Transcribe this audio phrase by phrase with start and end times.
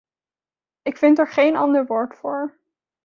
[0.81, 2.57] Ik vind er geen ander woord voor.